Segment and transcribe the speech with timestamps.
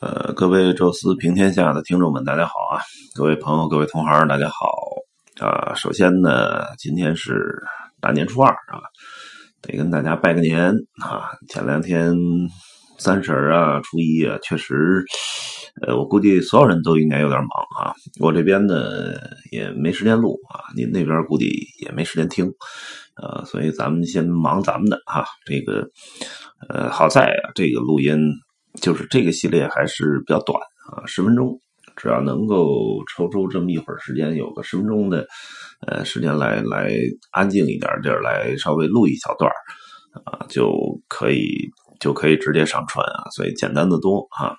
[0.00, 2.78] 呃，各位宙斯平天下的听众们，大家好啊！
[3.16, 4.70] 各位朋友，各位同行，大家好
[5.44, 5.74] 啊！
[5.74, 7.60] 首先呢，今天是
[8.00, 8.78] 大年初二啊，
[9.60, 10.72] 得跟大家拜个年
[11.02, 11.32] 啊！
[11.48, 12.14] 前两天
[12.96, 15.04] 三十啊、初一啊，确实，
[15.84, 17.48] 呃，我估计所有人都应该有点忙
[17.84, 17.92] 啊。
[18.20, 19.14] 我这边呢
[19.50, 21.50] 也没时间录啊，您那边估计
[21.84, 22.46] 也没时间听
[23.20, 25.24] 呃，所以咱们先忙咱们的哈。
[25.44, 25.84] 这个，
[26.68, 28.16] 呃，好在啊，这个录音。
[28.80, 30.58] 就是这个系列还是比较短
[30.92, 31.60] 啊，十分钟，
[31.96, 35.26] 只要能够抽出这么一会儿时间，有个十分钟的
[35.86, 36.92] 呃时间来来
[37.32, 39.50] 安静一点地儿来稍微录一小段
[40.24, 40.72] 啊，就
[41.08, 41.68] 可以
[42.00, 44.54] 就可以直接上传啊，所以简单的多啊，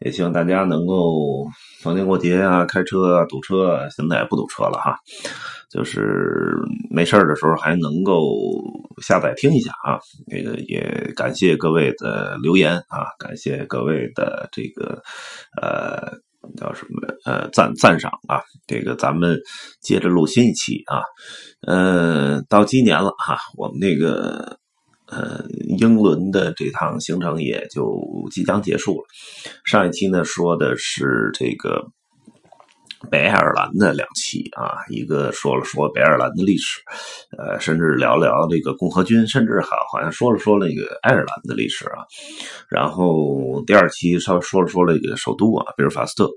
[0.00, 1.46] 也希望大家能够
[1.80, 4.96] 逢年过节啊，开车啊堵车啊，现在也不堵车了哈。
[5.68, 6.54] 就是
[6.90, 8.22] 没事的时候还能够
[9.02, 15.02] 下载听一下啊，那个也感谢各位的留言啊，感谢各位的这个
[15.60, 16.12] 呃
[16.56, 19.36] 叫什么呃赞赞赏啊，这个咱们
[19.82, 21.02] 接着录新一期啊，
[21.66, 24.56] 呃到今年了哈，我们那个
[25.16, 25.44] 呃
[25.78, 27.98] 英伦的这趟行程也就
[28.30, 29.06] 即将结束了，
[29.64, 31.86] 上一期呢说的是这个。
[33.10, 36.80] 北爱尔兰的两期啊，一个说了说北爱尔兰的历史，
[37.36, 42.02] 呃，甚至聊聊这个共和军，甚至好好像说了说那个爱尔兰的历史啊。
[42.70, 46.28] 然后第二期稍微说了说那个首都啊，贝尔法斯特。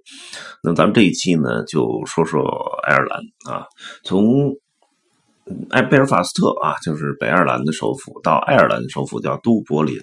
[0.62, 2.44] 那咱们这一期呢，就说说
[2.86, 3.20] 爱尔兰
[3.50, 3.66] 啊，
[4.04, 4.54] 从
[5.70, 9.96] 爱贝尔法斯特啊，就是北爱尔兰的首府，到爱尔兰的首府叫都柏林。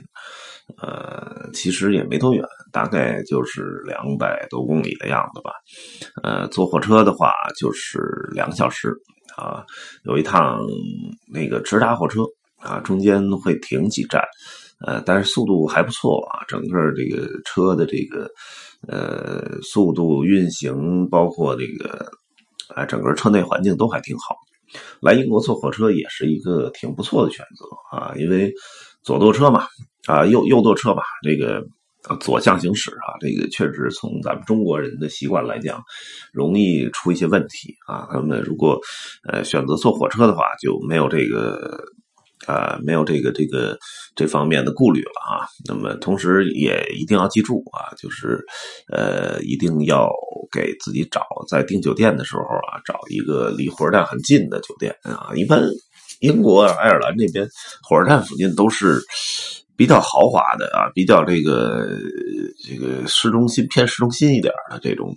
[0.78, 5.52] 呃，其实也没多远，大概就是两百多公里的样子吧。
[6.24, 8.00] 呃，坐火车的话就是
[8.32, 8.92] 两个小时
[9.36, 9.64] 啊，
[10.02, 10.58] 有一趟
[11.32, 12.22] 那个直达火车
[12.60, 14.20] 啊，中间会停几站，
[14.84, 16.42] 呃，但是速度还不错啊。
[16.48, 18.28] 整个这个车的这个
[18.88, 22.10] 呃速度运行，包括这个
[22.74, 24.34] 啊，整个车内环境都还挺好。
[25.00, 28.52] 来英国坐火车也是一个挺不错的选择啊，因为
[29.02, 29.66] 左舵车嘛。
[30.06, 31.66] 啊，右右舵车吧，这个
[32.20, 35.82] 左向行驶啊，这个确实从咱们中国人的习惯来讲，
[36.32, 38.06] 容易出一些问题啊。
[38.12, 38.78] 他们如果
[39.28, 41.84] 呃选择坐火车的话，就没有这个
[42.46, 43.78] 啊，没有这个这个
[44.14, 45.48] 这方面的顾虑了啊。
[45.66, 48.44] 那么同时也一定要记住啊，就是
[48.92, 50.10] 呃一定要
[50.52, 55.30] 给自己找在订酒店的时候啊，找一个离火车站很近的酒店啊。
[55.34, 55.62] 一般
[56.20, 57.48] 英国爱尔兰那边
[57.82, 59.00] 火车站附近都是。
[59.76, 61.86] 比较豪华的啊，比较这个
[62.64, 65.14] 这个市中心偏市中心一点的这种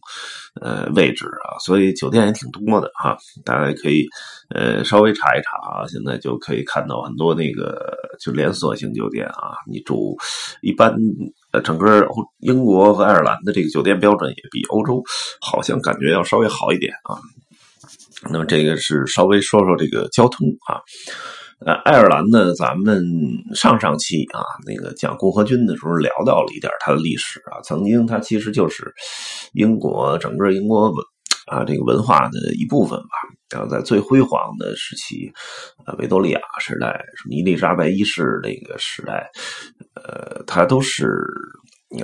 [0.62, 4.06] 呃位置啊，所以酒店也挺多的哈，大家可以
[4.53, 10.18] 呃稍微查一查啊，现在就可以看到很多那个就连锁型酒店啊，你住
[10.62, 10.94] 一般
[11.52, 12.06] 呃整个
[12.40, 15.02] 英国和爱尔兰的这个酒店标准也比欧洲
[15.40, 17.16] 好像感觉要稍微好一点啊。
[18.30, 20.81] 那么这个是稍微说说这个交通啊。
[21.66, 23.03] 呃，爱尔兰呢，咱们
[23.53, 27.59] 上上期啊，那个讲共和军的时候聊到了一点它的历史啊。
[27.64, 28.94] 曾经它其实就是
[29.53, 30.96] 英国整个英国文
[31.47, 33.09] 啊这个文化的一部分吧。
[33.50, 35.30] 然后在最辉煌的时期，
[35.86, 36.88] 呃，维多利亚时代，
[37.18, 39.30] 什么伊丽莎白一世那个时代，
[39.96, 41.08] 呃，它都是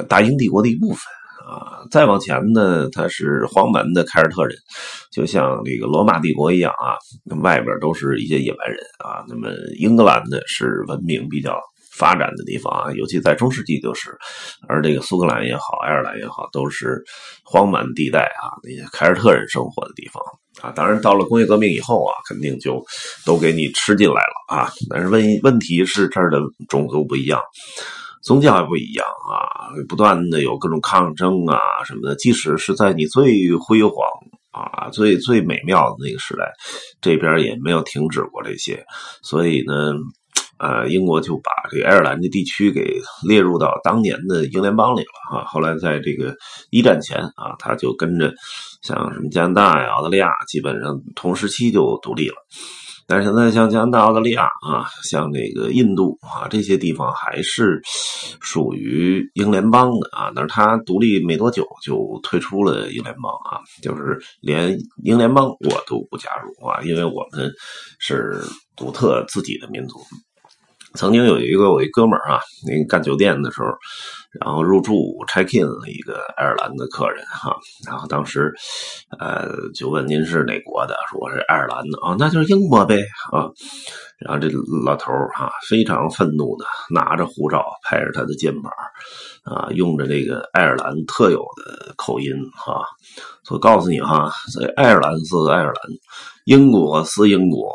[0.10, 1.00] 大英帝国的一部分。
[1.48, 4.58] 啊，再往前呢，他是荒蛮的凯尔特人，
[5.12, 6.98] 就像这个罗马帝国一样啊，
[7.44, 9.24] 外边都是一些野蛮人啊。
[9.28, 11.60] 那么英格兰呢，是文明比较
[11.92, 14.18] 发展的地方啊，尤其在中世纪就是。
[14.68, 17.04] 而这个苏格兰也好，爱尔兰也好，都是
[17.44, 20.24] 荒蛮地带啊，那些凯尔特人生活的地方
[20.64, 20.74] 啊。
[20.76, 22.84] 当然，到了工业革命以后啊，肯定就
[23.24, 24.72] 都给你吃进来了啊。
[24.90, 27.40] 但是问问题是这儿的种族不一样。
[28.26, 32.16] 宗教也不一样啊，不断的有各种抗争啊什么的。
[32.16, 33.94] 即使是在你最辉煌
[34.52, 36.52] 啊、最最美妙的那个时代，
[37.02, 38.84] 这边也没有停止过这些。
[39.22, 39.92] 所以呢，
[40.58, 45.44] 呃，英国就把这个爱尔兰的地区给列入到当年的英联邦里了啊。
[45.46, 46.34] 后来在这个
[46.72, 48.34] 一战前啊，他就跟着
[48.82, 52.36] 像什么加拿大呀、澳大利亚，基本上同时期就独立了。
[53.08, 57.82] 但是现在像加拿大、澳大利亚啊，像这个印度啊，这些地方还是
[58.42, 60.32] 属于英联邦的啊。
[60.36, 67.52] 但是它独立没多久就退出了英联邦啊，就是连英联邦我都不加入啊，因为我们
[68.00, 68.42] 是
[68.76, 70.00] 独特自己的民族。
[70.96, 73.68] 曾经有一个我一哥们儿啊，那个干酒店的时候，
[74.40, 74.94] 然后入住
[75.28, 77.56] check in 了一个爱尔兰的客人哈，
[77.86, 78.54] 然后当时
[79.20, 80.96] 呃就问您是哪国的？
[81.12, 82.96] 说我是爱尔兰的啊，那就是英国呗
[83.32, 83.52] 啊。
[84.18, 84.48] 然后这
[84.86, 88.72] 老头儿哈非常愤怒的拿着护照拍着他的肩膀
[89.46, 92.84] 啊，用着这个爱尔兰特有的口音哈，
[93.48, 95.76] 说告诉你哈，这爱尔兰是爱尔兰。
[96.46, 97.74] 英国是英国，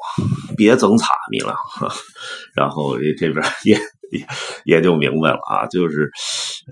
[0.57, 1.55] 别整岔米了。
[2.55, 3.75] 然后这边也
[4.13, 4.27] 也
[4.65, 6.11] 也就明白了啊，就是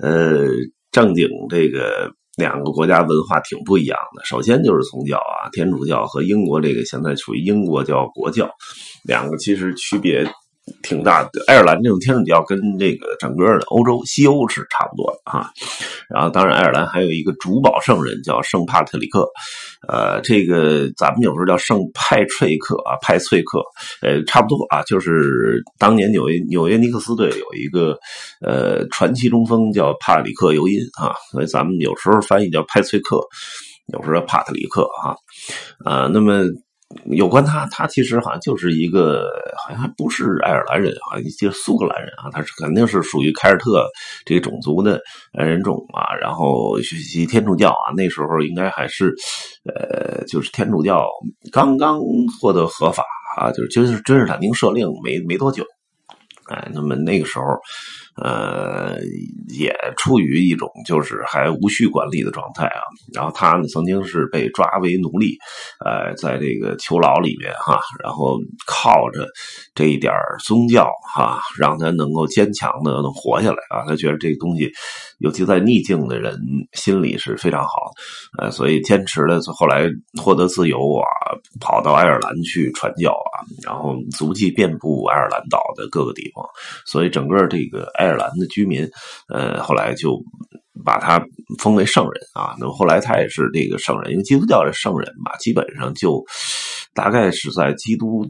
[0.00, 0.46] 呃，
[0.92, 4.24] 正经这个两个国家文化挺不一样的。
[4.24, 8.48] 首先就是宗教啊，天主教和英国这个现在属于英国叫国教，
[9.04, 10.24] 两个其实区别。
[10.82, 15.50] 挺大的，爱尔兰这种天主教跟这个整个的欧洲西欧是差不多的啊。
[16.08, 19.28] 然后，当然爱尔兰还有一个主保圣人叫圣帕特里克，
[19.88, 23.62] 呃，这个咱们有时候叫圣派翠克啊，派翠克，
[24.02, 27.98] 呃，差不多啊，就是当年纽约纽约尼克斯队有一个
[28.40, 33.20] 呃传奇中锋叫帕里克尤因啊，所以咱们有时候翻译叫派翠克，
[33.92, 35.16] 有时候叫帕特里克啊，
[35.84, 36.44] 呃，那么。
[37.10, 39.28] 有关他，他其实好像就是一个，
[39.62, 42.30] 好像还不是爱尔兰人，好像就苏格兰人啊。
[42.32, 43.86] 他是肯定是属于凯尔特
[44.24, 44.98] 这个种族的
[45.32, 46.14] 人种啊。
[46.14, 49.14] 然后学习天主教啊，那时候应该还是，
[49.64, 51.06] 呃，就是天主教
[51.52, 52.00] 刚刚
[52.40, 53.04] 获得合法
[53.36, 55.64] 啊，就是君士君士坦丁设令没没多久。
[56.48, 57.44] 哎，那么那个时候，
[58.16, 58.96] 呃，
[59.48, 62.82] 也处于一种就是还无需管理的状态啊。
[63.14, 65.36] 然后他呢，曾经是被抓为奴隶，
[65.84, 69.26] 呃，在这个囚牢里面哈，然后靠着
[69.74, 70.12] 这一点
[70.44, 73.84] 宗教哈，让他能够坚强的能活下来啊。
[73.86, 74.70] 他觉得这个东西，
[75.18, 76.38] 尤其在逆境的人
[76.72, 77.90] 心里是非常好，
[78.38, 79.40] 呃，所以坚持了。
[79.56, 79.88] 后来
[80.22, 81.04] 获得自由啊，
[81.60, 86.44] 跑到爱尔兰去传教啊，然后足迹遍布爱尔兰岛的各个地方。
[86.86, 88.88] 所以，整个这个爱尔兰的居民，
[89.28, 90.20] 呃，后来就
[90.84, 91.20] 把他
[91.58, 92.54] 封为圣人啊。
[92.58, 96.22] 那么后来他也是这个圣人，因为基督教的圣人吧，基本上就
[96.94, 98.24] 大概是在基督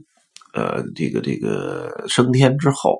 [0.53, 2.97] 呃这个这个升天之后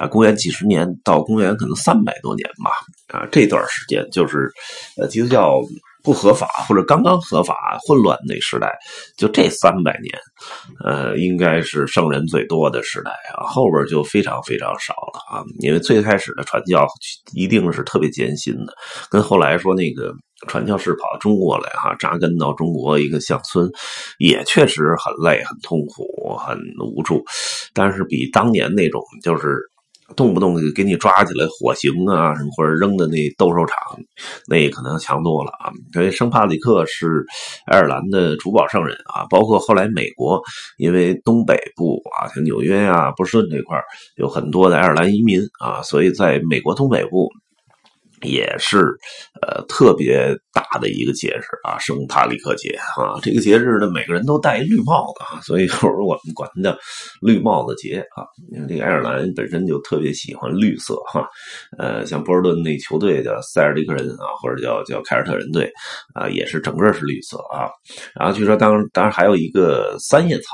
[0.00, 2.72] 啊，公元几十年到公元可能三百多年吧
[3.16, 4.50] 啊，这段时间就是
[4.96, 5.60] 呃基督教。
[6.04, 8.70] 不合法或者刚刚合法混乱那时代，
[9.16, 10.14] 就这三百年，
[10.84, 13.46] 呃，应该是圣人最多的时代啊。
[13.46, 15.42] 后边就非常非常少了啊。
[15.60, 16.86] 因为最开始的传教
[17.32, 18.74] 一定是特别艰辛的，
[19.10, 20.12] 跟后来说那个
[20.46, 23.66] 传教士跑到中国来哈，扎根到中国一个乡村，
[24.18, 26.54] 也确实很累、很痛苦、很
[26.94, 27.24] 无助，
[27.72, 29.58] 但是比当年那种就是。
[30.16, 33.78] 动不动就给你抓起来火刑啊，什么或者扔的那斗兽场，
[34.46, 35.72] 那可能强多了啊。
[35.92, 37.24] 所以圣帕里克是
[37.66, 40.40] 爱尔兰的主保圣人啊，包括后来美国，
[40.76, 43.80] 因为东北部啊，像纽约啊、波士顿这块
[44.16, 47.30] 有很多的爱尔兰移民啊，所以在美国东北部。
[48.24, 48.78] 也是，
[49.42, 53.20] 呃，特别大的一个节日啊，圣塔里克节啊。
[53.22, 56.76] 这个节日呢，每个人都戴绿帽子啊， 所以有时候我们管它叫
[57.20, 58.24] 绿帽子节啊。
[58.52, 61.26] 因为这个爱尔兰本身就特别喜欢绿色哈，
[61.78, 65.70] 呃，像波士顿那球队叫塞尔迪克人啊，或者叫叫凯尔特人队
[66.14, 67.68] 啊，也是整个是绿色啊。
[68.14, 70.44] 然后据说当当然还有一个三叶草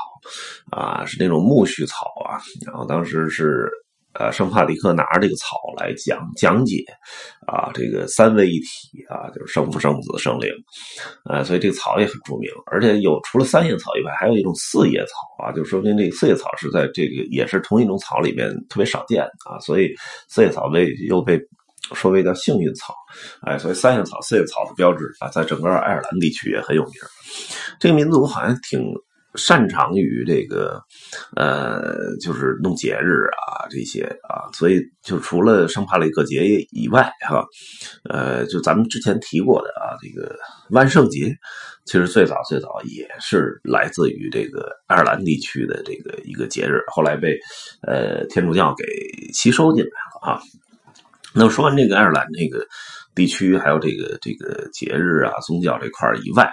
[0.71, 3.69] 啊，是那种苜蓿草啊，然后当时是。
[4.13, 6.83] 呃，圣帕里克拿着这个草来讲讲解，
[7.47, 10.49] 啊，这个三位一体啊，就是圣父、圣子、圣灵，
[11.29, 12.51] 呃，所以这个草也很著名。
[12.65, 19.93] 而且有除了三叶草以外，还有一种四叶草啊，就说明这个四叶草是在这个也是同一种草里面特别少见啊，所以
[20.27, 21.39] 四叶草被又被
[21.93, 22.93] 说为叫幸运草，
[23.43, 26.93] 哎，所以三叶草、四叶草的标志啊，在整个爱尔兰地区也很有名。
[27.79, 28.81] 这个民族好像挺。
[29.35, 30.81] 擅长于这个，
[31.35, 37.45] 呃，就是弄节日啊，这些啊，所以就除了圣帕雷克节以外，哈，
[38.09, 40.35] 呃，就咱们之前提过的啊，这个
[40.69, 41.33] 万圣节，
[41.85, 47.39] 其实最早最早也是来自于这个爱尔兰地区的这个一个节日，后来被
[47.87, 48.83] 呃天主教给
[49.33, 50.41] 吸收进来了啊。
[51.33, 52.67] 那么说完这个爱尔兰这个
[53.15, 56.51] 地区，还有这个这个节日啊、宗教这块以外。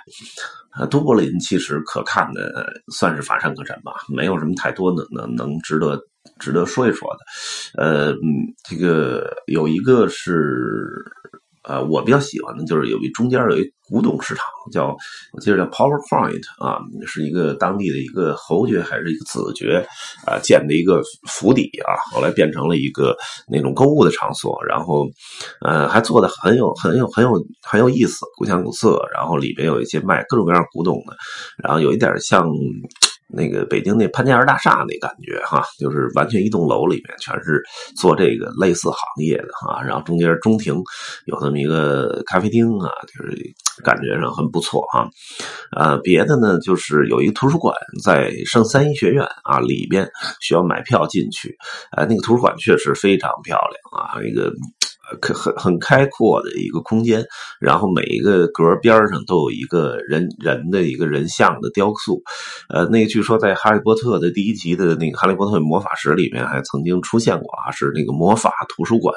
[0.79, 6.01] 呃，都柏林其实可看的算是乏善可陈吧，没有什么太多能能能值得
[6.39, 7.83] 值得说一说的。
[7.83, 8.15] 呃，
[8.69, 11.05] 这个有一个是。
[11.69, 14.97] 呃，我比较喜欢的就是有一中间有一古董市场，叫
[15.33, 19.87] 我记得叫 Power Point 啊，是一个当地的一个侯爵还是一个子爵
[20.27, 23.15] 啊建的一个府邸啊，后来变成了一个
[23.51, 25.07] 那种购物的场所，然后
[25.65, 27.33] 呃还做的很有很有很有
[27.63, 31.17] 很有意思，古香古色，然后里边有一些卖各种各样古董的，
[31.63, 32.49] 然后有一点像
[33.29, 37.63] 那个北京那潘家园大厦那感觉哈，就是完全一栋楼里面全是
[37.97, 40.75] 做这个类似行业的哈，然后中间中庭
[41.27, 43.39] 有这么一个咖啡厅啊，就是
[43.85, 45.09] 感觉上很不错哈。
[45.77, 51.57] 呃，别的呢就是有一个图书馆在圣三一学院啊里边需要买票进去，
[51.97, 54.53] 呃，那个图书馆确实非常漂亮啊，一个。
[55.21, 57.25] 可很很开阔的一个空间，
[57.61, 62.23] 然后每一个格边上都有一个人人的一个人像的雕塑，
[62.69, 69.15] 呃，那个据说在《哈利波特》的第一集的那个《哈利波特魔法石》里面还曾经出现过啊，是那个魔法图书馆，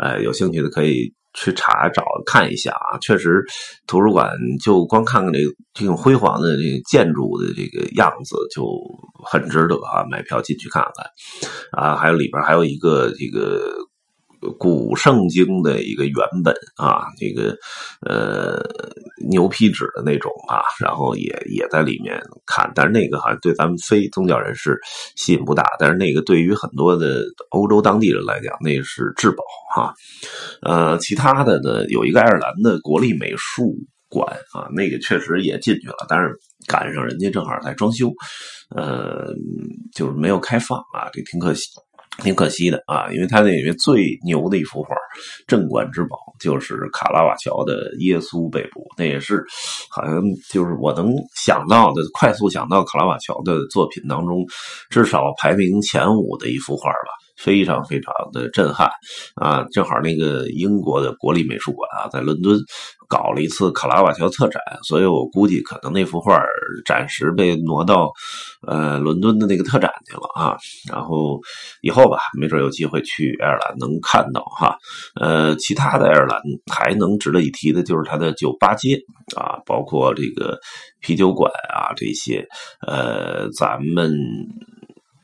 [0.00, 3.42] 呃，有兴趣的可以去查找看一下啊，确实，
[3.86, 4.30] 图书馆
[4.62, 8.64] 就光看看这个这种辉煌的这个建筑的这个样子就
[9.24, 11.06] 很值得啊，买票进去看看
[11.72, 13.72] 啊，还有里边还有一个这个。
[14.58, 17.56] 古圣经的一个原本啊，这个
[18.04, 18.60] 呃
[19.28, 24.78] 牛皮纸的那种啊，然后也也在里面看，但是那个好像对咱们非宗教人士
[25.16, 29.44] 吸引不大，但是那个对于很多的欧洲当地人来讲，那是至宝
[29.74, 29.94] 哈。
[30.62, 33.74] 呃，其他的呢，有一个爱尔兰的国立美术
[34.08, 36.32] 馆啊，那个确实也进去了，但是
[36.66, 38.10] 赶上人家正好在装修，
[38.74, 39.28] 呃，
[39.94, 41.68] 就是没有开放啊，这挺可惜。
[42.18, 44.94] 挺可惜的啊，因为他那里面最牛的一幅画，
[45.46, 49.42] 镇馆之宝就是卡拉瓦乔的《耶稣被捕》，那也是
[49.90, 54.44] 好像就是我能想到的，快速想到卡拉瓦乔的作品当中，
[54.90, 57.21] 至少排名前五的一幅画吧。
[57.42, 58.88] 非常非常的震撼
[59.34, 59.64] 啊！
[59.72, 62.56] 正好那个英国的国立美术馆啊，在伦敦
[63.08, 66.40] 搞了一次卡拉瓦乔特展，所以我估计可能那幅画
[66.86, 68.10] 暂时被挪到
[68.66, 70.56] 呃伦敦的那个特展去了啊。
[70.88, 71.40] 然后
[71.82, 74.76] 以后吧，没准有机会去爱尔兰能看到哈。
[75.20, 76.40] 呃，其他的爱尔兰
[76.72, 78.96] 还能值得一提的就是它的酒吧街
[79.36, 80.56] 啊，包括这个
[81.00, 82.46] 啤酒馆啊这些，
[82.86, 84.12] 呃，咱们。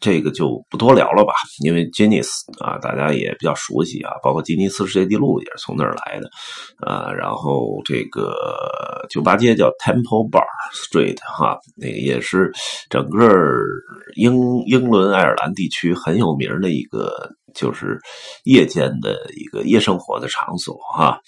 [0.01, 1.33] 这个就不多聊了吧，
[1.65, 6.31] 因为吉尼斯啊，大家也比较熟悉啊，包括吉尼斯世界纪录也是从那儿来的，
[6.87, 8.35] 啊，然后这个
[9.11, 12.53] 酒吧街叫 Temple Bar Street 哈，那个也是
[12.89, 13.29] 整个
[14.17, 17.37] 英英伦爱尔兰地区很有名的一个。
[17.55, 17.99] 就是
[18.45, 21.19] 夜间的一个夜生活的场所哈，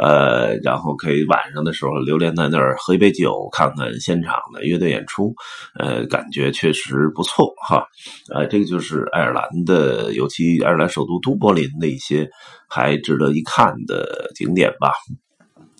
[0.00, 5.34] 呃，然后可以晚上的时候流连在那儿喝一杯酒，看看现场的乐队演出，
[5.78, 7.86] 呃，感觉确实不错哈，
[8.34, 12.28] 呃，这个就是爱尔兰的，尤其爱尔兰首都都柏林的一些
[12.68, 14.92] 还值得一看的景点吧。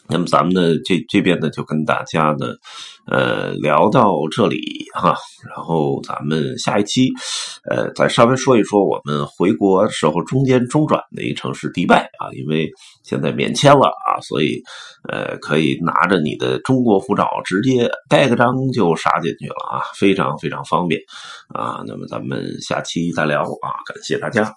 [0.09, 2.55] 那么咱们呢，这这边呢就跟大家呢，
[3.07, 5.17] 呃，聊到这里哈，
[5.49, 7.11] 然后咱们下一期，
[7.69, 12.71] 呃，再稍微说一说我们回国时候中间中转的一个城市迪拜啊，因为
[13.03, 14.63] 现在免签了啊，所以
[15.09, 21.01] 呃，可以拿着你的中国护照直接盖个章就杀进去了啊，非常非常方便
[21.49, 21.83] 啊。
[21.87, 24.55] 那么咱们下期再聊啊，感谢大家。